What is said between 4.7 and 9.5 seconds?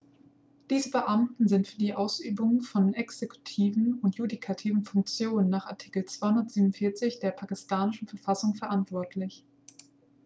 funktionen nach artikel 247 der pakistanischen verfassung verantwortlich